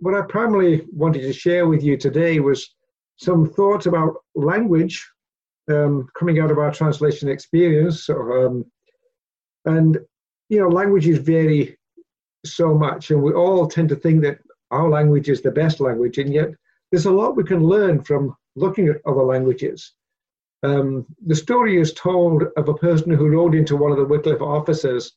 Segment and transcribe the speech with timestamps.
[0.00, 2.74] what I primarily wanted to share with you today was
[3.16, 5.06] some thoughts about language
[5.70, 8.08] um, coming out of our translation experience.
[8.08, 8.64] Um,
[9.64, 9.98] and,
[10.48, 11.78] you know, languages vary
[12.44, 14.38] so much, and we all tend to think that
[14.70, 16.50] our language is the best language, and yet
[16.90, 19.94] there's a lot we can learn from looking at other languages.
[20.62, 24.40] Um, the story is told of a person who wrote into one of the Wycliffe
[24.40, 25.12] offices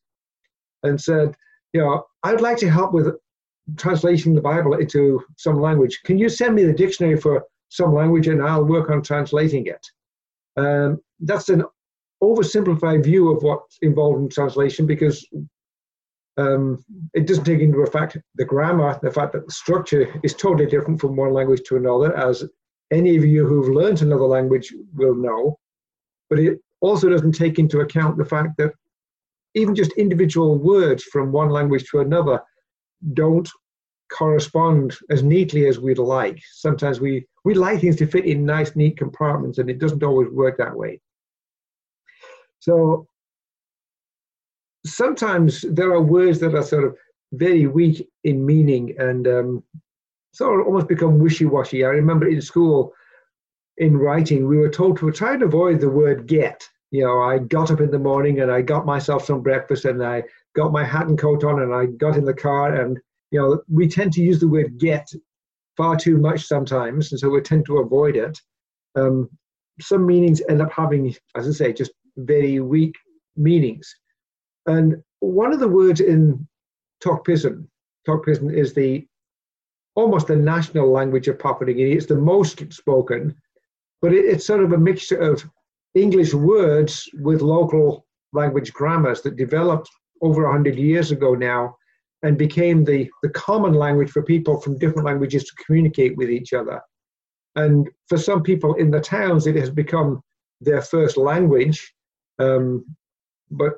[0.84, 1.36] and said,
[1.74, 3.16] you know, I'd like to help with
[3.76, 6.02] translating the Bible into some language.
[6.06, 9.86] Can you send me the dictionary for some language and I'll work on translating it?
[10.56, 11.64] Um, that's an
[12.24, 15.28] oversimplified view of what's involved in translation because
[16.38, 20.70] um, it doesn't take into effect the grammar, the fact that the structure is totally
[20.70, 22.44] different from one language to another, as
[22.92, 25.58] any of you who've learned another language will know.
[26.30, 28.74] But it also doesn't take into account the fact that
[29.56, 32.40] even just individual words from one language to another
[33.14, 33.50] don't
[34.12, 36.42] correspond as neatly as we'd like.
[36.54, 40.30] Sometimes we, we like things to fit in nice, neat compartments, and it doesn't always
[40.30, 41.00] work that way.
[42.60, 43.08] So
[44.86, 46.98] sometimes there are words that are sort of
[47.34, 49.64] very weak in meaning and um,
[50.34, 51.84] sort of almost become wishy-washy.
[51.84, 52.94] I remember in school,
[53.78, 56.68] in writing, we were told to try and avoid the word get.
[56.92, 60.04] You know, I got up in the morning and I got myself some breakfast and
[60.04, 60.24] I
[60.58, 63.62] got my hat and coat on and I got in the car and, you know,
[63.70, 65.08] we tend to use the word get
[65.78, 68.42] far too much sometimes and so we tend to avoid it.
[68.96, 69.30] Um,
[69.80, 72.96] some meanings end up having, as I say, just very weak
[73.36, 73.96] meanings.
[74.66, 76.48] And one of the words in
[77.04, 77.70] Tok Pisin,
[78.08, 79.06] Tok Pisin is the
[79.94, 81.94] almost the national language of Papua New Guinea.
[81.94, 83.36] It's the most spoken,
[84.02, 85.48] but it, it's sort of a mixture of
[85.94, 89.90] English words with local language grammars that developed
[90.22, 91.76] over 100 years ago now
[92.24, 96.54] and became the, the common language for people from different languages to communicate with each
[96.54, 96.82] other.
[97.56, 100.22] And for some people in the towns, it has become
[100.62, 101.94] their first language.
[102.40, 102.86] Um,
[103.52, 103.74] but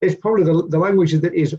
[0.00, 1.56] it's probably the, the language that is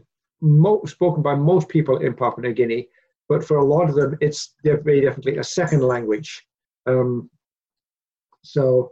[0.86, 2.88] spoken by most people in Papua New Guinea,
[3.28, 6.46] but for a lot of them, it's very definitely a second language.
[6.86, 7.30] Um,
[8.42, 8.92] so,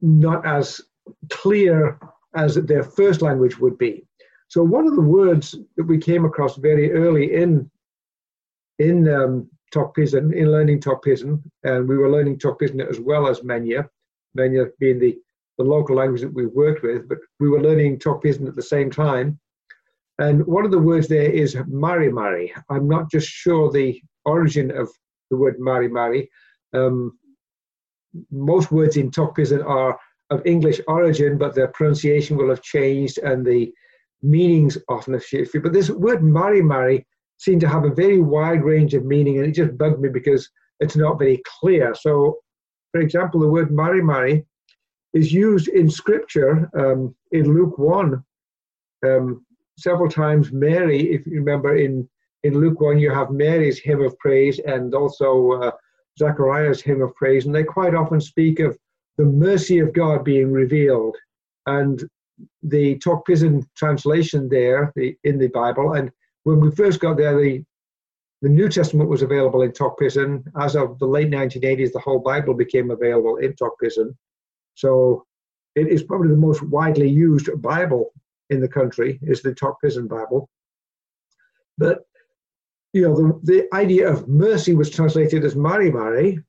[0.00, 0.80] not as
[1.28, 1.98] clear
[2.34, 4.04] as their first language would be.
[4.48, 7.70] So, one of the words that we came across very early in
[8.78, 13.88] in um, Tok in learning Tok and we were learning Tok as well as Menya,
[14.36, 15.18] Menya being the
[15.58, 18.90] the local language that we worked with, but we were learning Tok at the same
[18.90, 19.38] time.
[20.18, 22.52] And one of the words there is mari mari.
[22.70, 24.88] I'm not just sure the origin of
[25.30, 26.30] the word mari mari.
[26.72, 27.18] Um,
[28.30, 29.98] most words in Tok are
[30.30, 33.72] of English origin, but their pronunciation will have changed and the
[34.22, 35.62] meanings often have shifted.
[35.62, 37.06] But this word mari mari
[37.38, 40.48] seemed to have a very wide range of meaning, and it just bugged me because
[40.80, 41.94] it's not very clear.
[41.94, 42.38] So,
[42.92, 44.44] for example, the word mari mari
[45.14, 48.22] is used in Scripture um, in Luke 1
[49.06, 49.44] um,
[49.78, 50.52] several times.
[50.52, 52.08] Mary, if you remember in,
[52.44, 55.70] in Luke 1, you have Mary's hymn of praise and also uh,
[56.18, 58.78] Zechariah's hymn of praise, and they quite often speak of
[59.20, 61.14] the mercy of God being revealed.
[61.66, 62.02] And
[62.62, 66.10] the Pisin translation there the, in the Bible, and
[66.44, 67.62] when we first got there, the
[68.42, 70.42] the New Testament was available in Pisin.
[70.58, 74.16] As of the late 1980s, the whole Bible became available in Pisin.
[74.74, 75.26] So
[75.74, 78.14] it is probably the most widely used Bible
[78.48, 80.48] in the country is the Pisin Bible.
[81.76, 81.98] But
[82.94, 86.42] you know, the, the idea of mercy was translated as Mari Mari.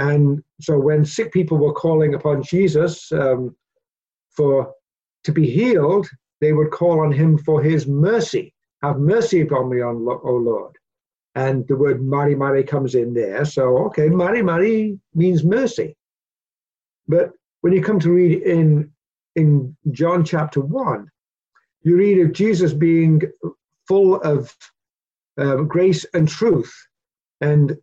[0.00, 3.56] And so when sick people were calling upon Jesus um,
[4.30, 4.72] for
[5.24, 6.08] to be healed,
[6.40, 8.54] they would call on him for his mercy.
[8.82, 10.76] Have mercy upon me, O Lord.
[11.34, 13.44] And the word Mari Mari comes in there.
[13.44, 15.96] So, okay, Mari Mari means mercy.
[17.08, 17.30] But
[17.60, 18.90] when you come to read in
[19.36, 21.08] in John chapter one,
[21.82, 23.22] you read of Jesus being
[23.86, 24.54] full of
[25.38, 26.72] um, grace and truth,
[27.40, 27.76] and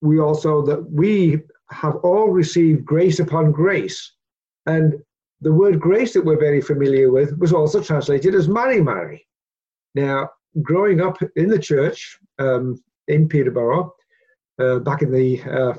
[0.00, 1.40] we also that we
[1.72, 4.12] have all received grace upon grace,
[4.66, 4.94] and
[5.40, 9.26] the word grace that we're very familiar with was also translated as Mari Mari.
[9.94, 10.30] Now,
[10.62, 13.92] growing up in the church um, in Peterborough,
[14.58, 15.74] uh, back in the uh,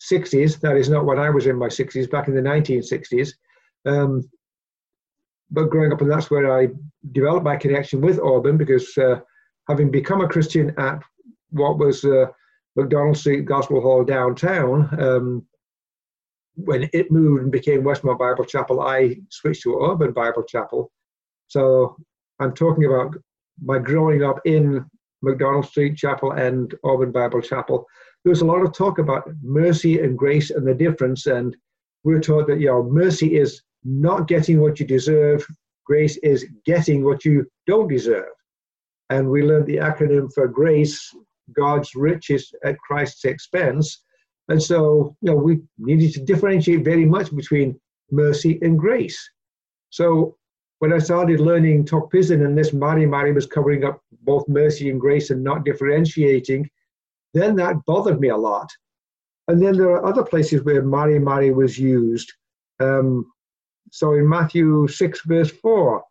[0.00, 0.60] 60s.
[0.60, 3.32] That is not when I was in my 60s, back in the 1960s.
[3.86, 4.28] Um,
[5.50, 6.68] but growing up, and that's where I
[7.12, 9.20] developed my connection with Auburn because uh,
[9.68, 11.02] having become a Christian at
[11.50, 12.26] what was uh,
[12.78, 15.46] McDonald Street Gospel Hall downtown, um,
[16.54, 20.92] when it moved and became Westmont Bible Chapel, I switched to Auburn Bible Chapel.
[21.48, 21.96] So
[22.38, 23.16] I'm talking about
[23.60, 24.84] my growing up in
[25.22, 27.84] McDonald Street Chapel and Auburn Bible Chapel,
[28.22, 31.26] there was a lot of talk about mercy and grace and the difference.
[31.26, 31.56] And
[32.04, 35.44] we're taught that, you know, mercy is not getting what you deserve,
[35.84, 38.28] grace is getting what you don't deserve.
[39.10, 41.12] And we learned the acronym for grace,
[41.52, 44.02] God's riches at Christ's expense.
[44.48, 47.78] And so, you know, we needed to differentiate very much between
[48.10, 49.18] mercy and grace.
[49.90, 50.36] So
[50.78, 54.90] when I started learning Tok Pisin and this Mari Mari was covering up both mercy
[54.90, 56.68] and grace and not differentiating,
[57.34, 58.70] then that bothered me a lot.
[59.48, 62.32] And then there are other places where Mari Mari was used.
[62.80, 63.30] Um,
[63.90, 66.04] so in Matthew 6, verse 4,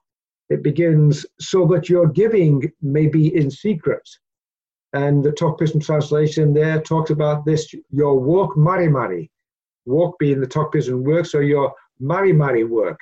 [0.49, 4.07] it begins, so that your giving may be in secret.
[4.93, 9.29] And the Tok Pisin translation there talks about this, your work Mari Mari.
[9.85, 12.99] Walk being the Tok Pisin work, so your Mari Mari work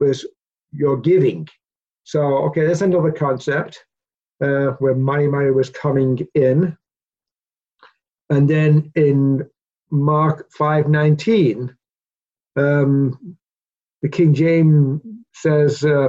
[0.00, 0.26] was
[0.72, 1.48] your giving.
[2.04, 3.84] So, okay, that's another concept
[4.42, 6.76] uh, where Mari Mari was coming in.
[8.30, 9.48] And then in
[9.90, 11.74] Mark 5.19,
[12.56, 13.36] um,
[14.00, 15.00] the King James
[15.32, 16.08] says, uh,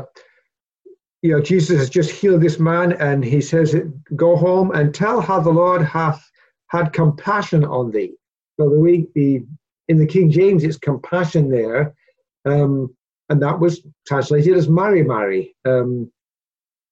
[1.24, 3.74] you know, Jesus has just healed this man, and he says,
[4.14, 6.22] "Go home and tell how the Lord hath
[6.68, 8.14] had compassion on thee."
[8.60, 9.46] So the week the
[9.88, 11.96] in the King James, it's compassion there,
[12.44, 12.94] um,
[13.30, 15.56] and that was translated as "Mari Mary.
[15.64, 16.12] Um,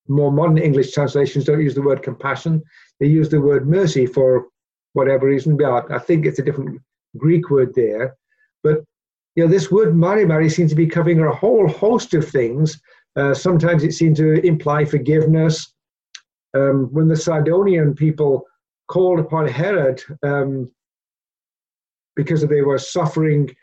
[0.08, 2.64] more modern English translations don't use the word compassion;
[3.02, 4.48] they use the word mercy for
[4.94, 5.62] whatever reason.
[5.62, 6.82] I think it's a different
[7.18, 8.16] Greek word there,
[8.64, 8.86] but
[9.36, 12.82] you know, this word Mari Mary seems to be covering a whole host of things.
[13.16, 15.74] Uh, sometimes it seemed to imply forgiveness.
[16.54, 18.46] Um, when the Sidonian people
[18.88, 20.70] called upon Herod um,
[22.16, 23.54] because they were suffering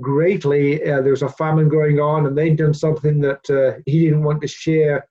[0.00, 4.04] greatly, uh, there was a famine going on, and they'd done something that uh, he
[4.04, 5.06] didn't want to share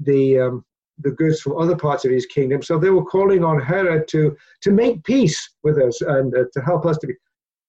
[0.00, 0.64] the um,
[0.98, 2.62] the goods from other parts of his kingdom.
[2.62, 6.60] So they were calling on Herod to to make peace with us and uh, to
[6.60, 7.14] help us to be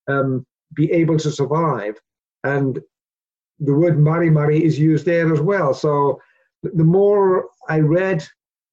[0.07, 0.45] um,
[0.75, 1.95] be able to survive.
[2.43, 2.79] And
[3.59, 5.73] the word Mari Mari is used there as well.
[5.73, 6.21] So
[6.63, 8.25] the more I read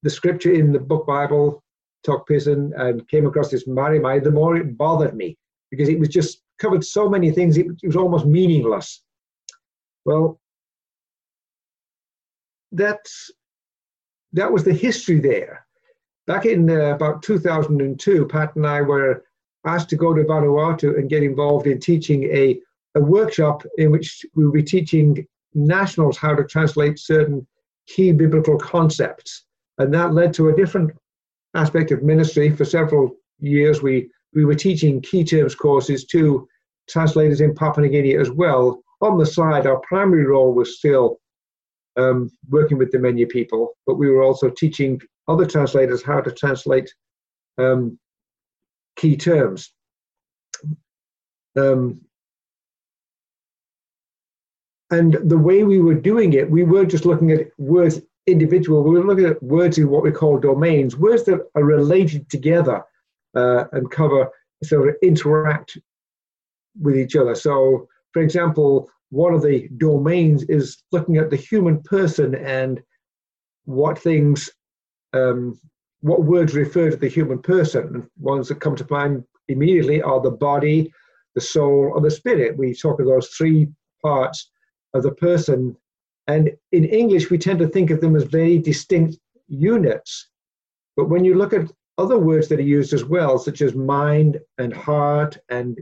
[0.03, 1.63] the scripture in the book Bible,
[2.03, 5.37] Tok Pisin, and came across this Mari Mari, the more it bothered me
[5.71, 9.01] because it was just covered so many things, it, it was almost meaningless.
[10.05, 10.39] Well,
[12.71, 13.31] that's
[14.33, 15.65] that was the history there.
[16.25, 19.23] Back in uh, about 2002, Pat and I were
[19.65, 22.59] asked to go to Vanuatu and get involved in teaching a,
[22.95, 27.45] a workshop in which we will be teaching nationals how to translate certain
[27.87, 29.45] key biblical concepts.
[29.77, 30.91] And that led to a different
[31.53, 32.49] aspect of ministry.
[32.49, 36.47] For several years, we, we were teaching key terms courses to
[36.89, 38.83] translators in Papua New Guinea as well.
[39.01, 41.19] On the side, our primary role was still
[41.97, 46.31] um, working with the Menya people, but we were also teaching other translators how to
[46.31, 46.93] translate
[47.57, 47.99] um,
[48.95, 49.73] key terms.
[51.55, 52.01] Um,
[54.91, 58.97] and the way we were doing it, we weren't just looking at words individual, we
[58.97, 62.83] were looking at words in what we call domains, words that are related together
[63.35, 64.29] uh, and cover,
[64.63, 65.77] sort of interact
[66.79, 67.35] with each other.
[67.35, 72.81] So, for example, one of the domains is looking at the human person and
[73.65, 74.49] what things
[75.13, 75.59] um,
[76.01, 77.87] what words refer to the human person.
[77.87, 80.91] And ones that come to mind immediately are the body,
[81.35, 82.57] the soul, or the spirit.
[82.57, 83.67] We talk of those three
[84.01, 84.49] parts
[84.93, 85.75] of the person.
[86.27, 90.29] And in English, we tend to think of them as very distinct units.
[90.95, 94.39] But when you look at other words that are used as well, such as mind
[94.57, 95.79] and heart and,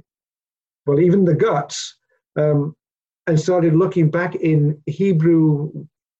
[0.85, 1.97] well, even the guts,
[2.37, 2.75] um,
[3.27, 5.71] and started looking back in Hebrew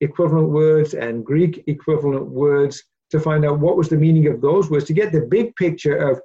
[0.02, 4.70] equivalent words and Greek equivalent words, to find out what was the meaning of those
[4.70, 6.22] words, to get the big picture of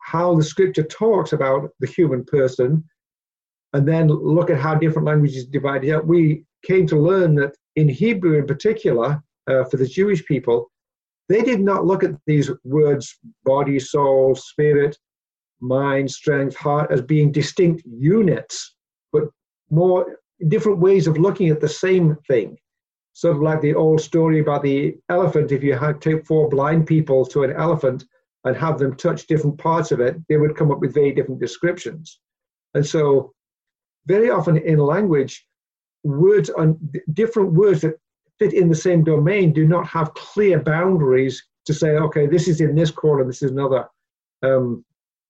[0.00, 2.84] how the scripture talks about the human person,
[3.72, 6.04] and then look at how different languages divided up.
[6.04, 10.70] We came to learn that in Hebrew, in particular, uh, for the Jewish people,
[11.28, 14.96] they did not look at these words body, soul, spirit,
[15.60, 18.74] mind, strength, heart as being distinct units,
[19.12, 19.24] but
[19.70, 22.56] more different ways of looking at the same thing
[23.18, 25.50] sort of like the old story about the elephant.
[25.50, 28.04] If you had take four blind people to an elephant
[28.44, 31.40] and have them touch different parts of it, they would come up with very different
[31.40, 32.20] descriptions.
[32.74, 33.32] And so,
[34.08, 35.46] very often in language,
[36.02, 36.78] words on
[37.12, 37.98] different words that
[38.38, 42.60] fit in the same domain do not have clear boundaries to say, okay, this is
[42.60, 43.86] in this corner, this is another.
[44.42, 44.84] Um,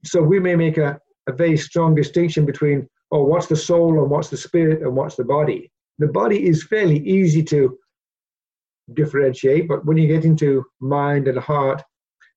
[0.05, 4.11] so we may make a, a very strong distinction between, oh, what's the soul and
[4.11, 7.77] what's the spirit and what's the body the body is fairly easy to
[8.95, 11.83] differentiate, but when you get into mind and heart,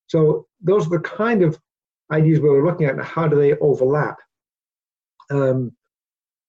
[0.08, 1.58] so those are the kind of
[2.12, 4.18] ideas we were looking at and how do they overlap.
[5.30, 5.72] Um,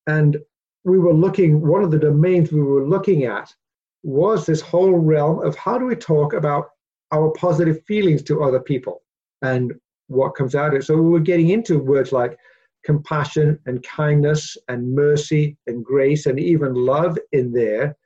[0.06, 0.36] and
[0.84, 3.54] we were looking, one of the domains we were looking at
[4.02, 6.70] was this whole realm of how do we talk about
[7.12, 9.02] our positive feelings to other people
[9.42, 9.72] and
[10.08, 10.84] what comes out of it.
[10.84, 12.36] So we were getting into words like
[12.84, 17.96] compassion and kindness and mercy and grace and even love in there,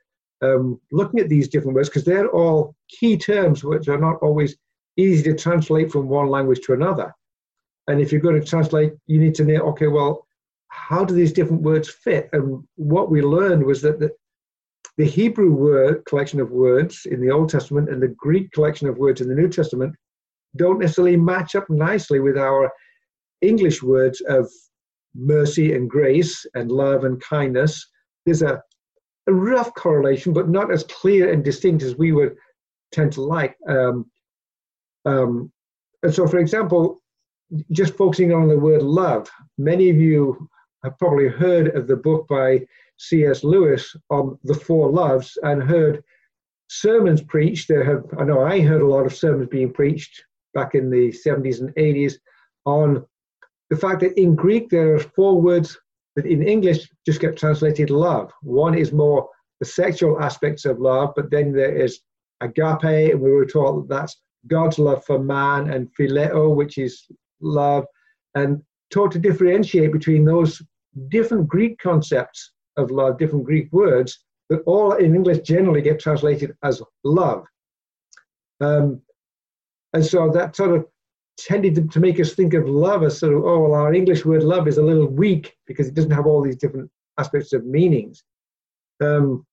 [0.43, 4.55] um, looking at these different words because they're all key terms which are not always
[4.97, 7.13] easy to translate from one language to another.
[7.87, 10.26] And if you're going to translate, you need to know, okay, well,
[10.69, 12.29] how do these different words fit?
[12.33, 14.11] And what we learned was that the,
[14.97, 18.97] the Hebrew word collection of words in the Old Testament and the Greek collection of
[18.97, 19.95] words in the New Testament
[20.55, 22.71] don't necessarily match up nicely with our
[23.41, 24.49] English words of
[25.15, 27.85] mercy and grace and love and kindness.
[28.25, 28.61] There's a,
[29.27, 32.35] a rough correlation, but not as clear and distinct as we would
[32.91, 33.55] tend to like.
[33.67, 34.09] Um,
[35.05, 35.51] um,
[36.03, 37.01] and so, for example,
[37.71, 40.49] just focusing on the word love, many of you
[40.87, 42.65] have probably heard of the book by
[42.97, 43.43] C.S.
[43.43, 46.03] Lewis on the four loves and heard
[46.69, 47.67] sermons preached.
[47.67, 51.11] There have, I know I heard a lot of sermons being preached back in the
[51.11, 52.13] 70s and 80s
[52.65, 53.05] on
[53.69, 55.77] the fact that in Greek there are four words
[56.15, 58.31] that in English just get translated love.
[58.41, 59.29] One is more
[59.59, 61.99] the sexual aspects of love, but then there is
[62.41, 67.07] agape, and we were taught that that's God's love for man, and phileo, which is
[67.41, 67.85] love,
[68.35, 70.61] and taught to differentiate between those
[71.09, 76.55] different Greek concepts of love, different Greek words that all in English generally get translated
[76.63, 77.45] as love.
[78.61, 79.01] Um,
[79.93, 80.85] and so that sort of
[81.37, 84.25] tended to, to, make us think of love as sort of, oh, well, our English
[84.25, 87.65] word love is a little weak because it doesn't have all these different aspects of
[87.65, 88.23] meanings.
[89.01, 89.45] Um,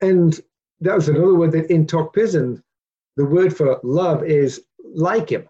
[0.00, 0.38] and
[0.80, 2.62] that was another word that in Tok Pisin,
[3.16, 5.48] the word for love is like him,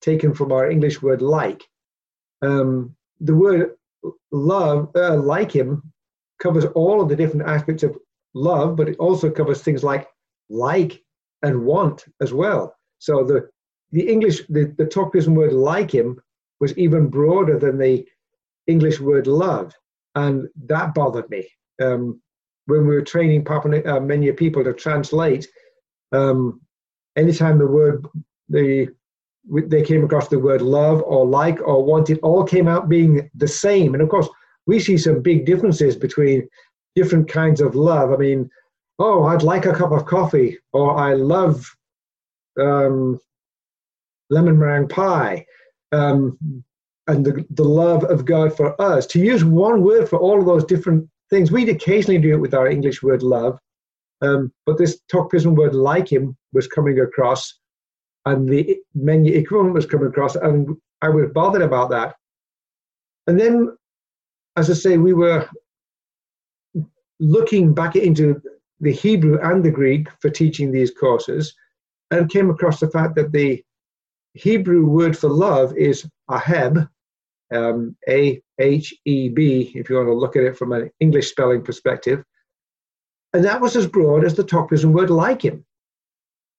[0.00, 1.62] taken from our English word like.
[2.42, 3.76] Um, the word
[4.30, 5.82] love, uh, like him,
[6.38, 7.96] covers all of the different aspects of
[8.34, 10.08] love, but it also covers things like
[10.48, 11.02] like
[11.42, 12.74] and want as well.
[12.98, 13.48] So the
[13.92, 16.20] the English, the, the Tok word like him
[16.60, 18.06] was even broader than the
[18.66, 19.72] English word love.
[20.14, 21.48] And that bothered me.
[21.80, 22.20] Um,
[22.66, 25.46] when we were training Papua, uh, many people to translate,
[26.12, 26.60] um,
[27.16, 28.06] anytime the word,
[28.48, 28.88] the
[29.48, 33.30] they came across the word love or like or want, it all came out being
[33.34, 33.94] the same.
[33.94, 34.28] And of course,
[34.66, 36.48] we see some big differences between
[36.96, 38.12] different kinds of love.
[38.12, 38.50] I mean,
[38.98, 41.70] oh, I'd like a cup of coffee, or I love
[42.58, 43.20] um,
[44.30, 45.46] lemon meringue pie,
[45.92, 46.38] um,
[47.06, 49.06] and the, the love of God for us.
[49.08, 52.54] To use one word for all of those different things, we'd occasionally do it with
[52.54, 53.58] our English word love,
[54.22, 57.58] um, but this Tok Pisin word like him was coming across,
[58.26, 62.16] and the Menya equivalent was coming across, and I was bothered about that.
[63.26, 63.76] And then,
[64.56, 65.48] as I say, we were
[67.20, 68.42] looking back into
[68.80, 71.54] the Hebrew and the Greek for teaching these courses
[72.10, 73.62] and came across the fact that the
[74.34, 76.88] Hebrew word for love is aheb,
[77.54, 81.30] um, A H E B, if you want to look at it from an English
[81.30, 82.22] spelling perspective.
[83.32, 85.64] And that was as broad as the Tok Pisin word like him.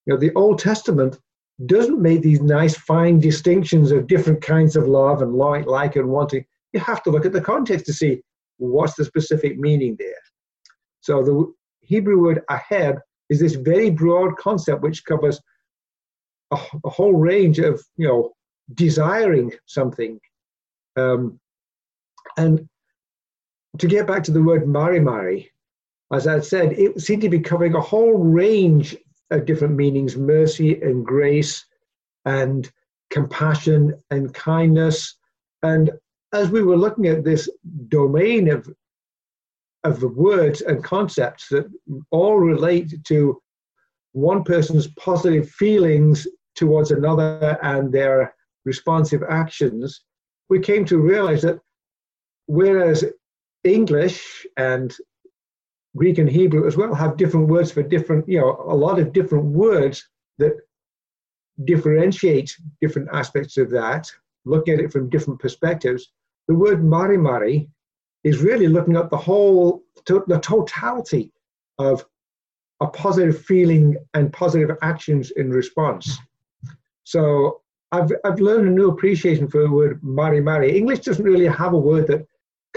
[0.05, 1.19] You know, the Old Testament
[1.65, 6.07] doesn't make these nice, fine distinctions of different kinds of love and like, like and
[6.07, 6.45] wanting.
[6.73, 8.21] You have to look at the context to see
[8.57, 10.21] what's the specific meaning there.
[11.01, 12.99] So the Hebrew word aheb
[13.29, 15.41] is this very broad concept which covers
[16.51, 18.33] a, a whole range of you know
[18.73, 20.19] desiring something
[20.97, 21.39] um,
[22.37, 22.67] and
[23.77, 25.51] to get back to the word mari mari
[26.13, 28.95] as i said it seemed to be covering a whole range
[29.31, 31.65] of different meanings mercy and grace
[32.25, 32.71] and
[33.09, 35.15] compassion and kindness.
[35.63, 35.91] And
[36.33, 37.49] as we were looking at this
[37.87, 38.69] domain of
[39.83, 41.65] of the words and concepts that
[42.11, 43.41] all relate to
[44.11, 48.33] one person's positive feelings towards another and their
[48.65, 50.01] responsive actions,
[50.49, 51.59] we came to realize that
[52.47, 53.05] whereas
[53.63, 54.95] English and
[55.97, 59.11] Greek and Hebrew as well have different words for different, you know, a lot of
[59.11, 60.53] different words that
[61.65, 64.09] differentiate different aspects of that,
[64.45, 66.11] looking at it from different perspectives.
[66.47, 67.69] The word mari mari
[68.23, 71.31] is really looking at the whole, to, the totality
[71.79, 72.05] of
[72.79, 76.17] a positive feeling and positive actions in response.
[77.03, 77.61] So
[77.91, 80.77] I've, I've learned a new appreciation for the word mari mari.
[80.77, 82.27] English doesn't really have a word that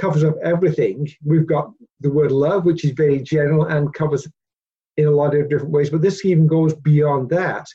[0.00, 1.06] covers up everything.
[1.24, 4.26] We've got the word love, which is very general and covers
[4.96, 7.66] in a lot of different ways, but this even goes beyond that.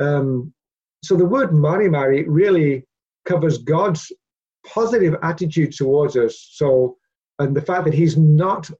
[0.00, 0.52] Um,
[1.04, 2.84] so the word Mari Mari really
[3.26, 4.10] covers God's
[4.66, 6.50] positive attitude towards us.
[6.52, 6.96] So,
[7.38, 8.70] and the fact that He's not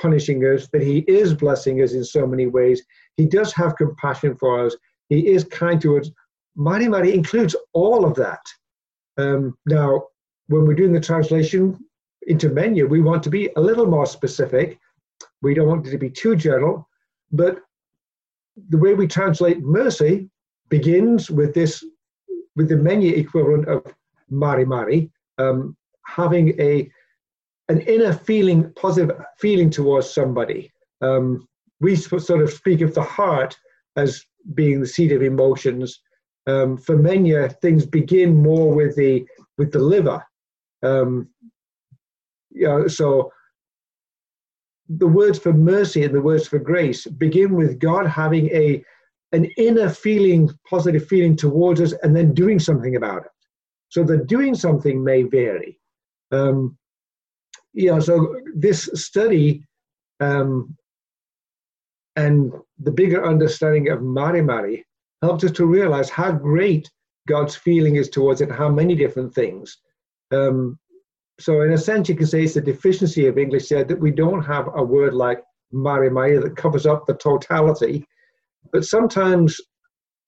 [0.00, 2.82] punishing us, that He is blessing us in so many ways.
[3.16, 4.74] He does have compassion for us.
[5.08, 6.10] He is kind to us.
[6.56, 8.44] Mari Mari includes all of that.
[9.18, 10.04] Um, now,
[10.48, 11.78] when we're doing the translation
[12.26, 14.78] into Menya, we want to be a little more specific.
[15.40, 16.88] We don't want it to be too general,
[17.30, 17.60] but
[18.68, 20.28] the way we translate mercy
[20.68, 21.84] begins with this,
[22.56, 23.84] with the Menya equivalent of
[24.30, 25.76] Mari Mari, um,
[26.06, 26.90] having a
[27.68, 30.70] an inner feeling, positive feeling towards somebody.
[31.00, 31.48] Um,
[31.80, 33.56] we sort of speak of the heart
[33.96, 34.24] as
[34.54, 36.00] being the seat of emotions.
[36.46, 39.26] Um, for Menya, things begin more with the
[39.58, 40.22] with the liver.
[40.82, 41.28] Um,
[42.54, 43.32] you know, so
[44.88, 48.84] the words for mercy and the words for grace begin with God having a
[49.32, 53.30] an inner feeling, positive feeling towards us, and then doing something about it.
[53.88, 55.80] So the doing something may vary.
[56.30, 56.76] Um,
[57.72, 59.66] yeah, so this study
[60.20, 60.76] um,
[62.16, 64.84] and the bigger understanding of Mari Mari
[65.22, 66.90] helped us to realize how great
[67.26, 69.78] God's feeling is towards it, how many different things.
[70.30, 70.78] Um,
[71.40, 74.10] so in a sense, you can say it's a deficiency of English there that we
[74.10, 78.06] don't have a word like Mari Mari that covers up the totality.
[78.72, 79.58] But sometimes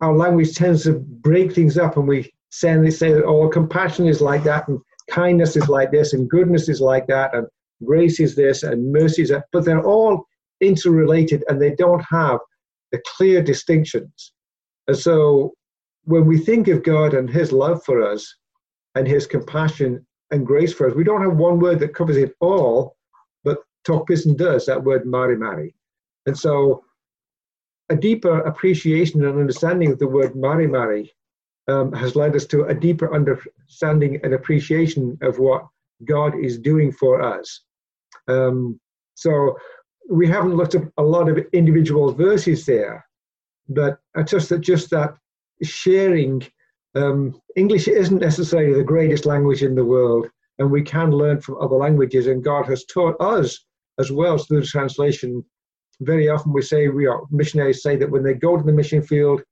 [0.00, 4.20] our language tends to break things up and we say, say that, oh, compassion is
[4.20, 7.46] like that and kindness is like this and goodness is like that and
[7.84, 9.44] grace is this and mercy is that.
[9.52, 10.24] But they're all
[10.60, 12.38] interrelated and they don't have
[12.92, 14.32] the clear distinctions.
[14.88, 15.52] And so
[16.04, 18.34] when we think of God and his love for us
[18.94, 20.94] and his compassion and grace for us.
[20.94, 22.96] We don't have one word that covers it all,
[23.44, 25.74] but Tok does, that word Mari Mari.
[26.26, 26.84] And so
[27.88, 31.12] a deeper appreciation and understanding of the word Mari Mari
[31.68, 35.66] um, has led us to a deeper understanding and appreciation of what
[36.04, 37.60] God is doing for us.
[38.28, 38.80] Um,
[39.14, 39.56] so
[40.10, 43.06] we haven't looked at a lot of individual verses there,
[43.68, 45.14] but I trust that just that
[45.62, 46.42] sharing
[46.94, 50.28] um, English isn't necessarily the greatest language in the world,
[50.58, 52.26] and we can learn from other languages.
[52.26, 53.64] And God has taught us
[53.98, 55.44] as well through the translation.
[56.00, 59.02] Very often, we say we are missionaries say that when they go to the mission
[59.02, 59.42] field,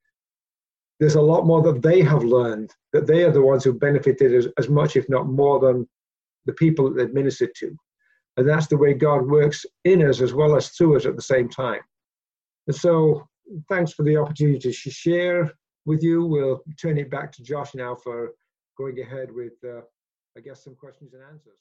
[1.00, 2.72] there's a lot more that they have learned.
[2.92, 5.88] That they are the ones who benefited as, as much, if not more, than
[6.46, 7.76] the people that they ministered to.
[8.36, 11.22] And that's the way God works in us as well as through us at the
[11.22, 11.80] same time.
[12.66, 13.26] And so,
[13.68, 15.52] thanks for the opportunity to share
[15.84, 16.24] with you.
[16.24, 18.32] We'll turn it back to Josh now for
[18.76, 19.82] going ahead with, uh,
[20.36, 21.58] I guess, some questions and answers.